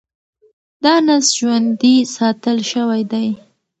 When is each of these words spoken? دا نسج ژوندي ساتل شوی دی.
دا 0.83 0.93
نسج 1.07 1.31
ژوندي 1.39 1.95
ساتل 2.15 2.57
شوی 2.71 3.01
دی. 3.11 3.27